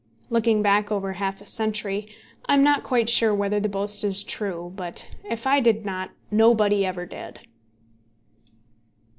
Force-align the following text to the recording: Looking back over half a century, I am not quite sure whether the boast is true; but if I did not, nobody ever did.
Looking 0.31 0.63
back 0.63 0.91
over 0.91 1.13
half 1.13 1.41
a 1.41 1.45
century, 1.45 2.07
I 2.47 2.55
am 2.55 2.63
not 2.63 2.83
quite 2.83 3.07
sure 3.07 3.35
whether 3.35 3.59
the 3.59 3.69
boast 3.69 4.03
is 4.03 4.23
true; 4.23 4.73
but 4.75 5.07
if 5.29 5.45
I 5.45 5.59
did 5.59 5.85
not, 5.85 6.09
nobody 6.31 6.83
ever 6.83 7.05
did. 7.05 7.39